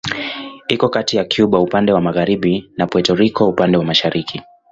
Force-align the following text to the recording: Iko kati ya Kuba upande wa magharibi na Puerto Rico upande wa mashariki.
Iko 0.67 0.89
kati 0.89 1.17
ya 1.17 1.23
Kuba 1.25 1.59
upande 1.59 1.91
wa 1.93 2.01
magharibi 2.01 2.71
na 2.77 2.87
Puerto 2.87 3.15
Rico 3.15 3.47
upande 3.49 3.77
wa 3.77 3.83
mashariki. 3.85 4.41